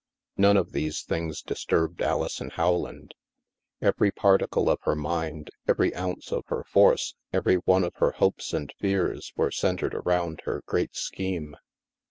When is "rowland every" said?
2.57-4.09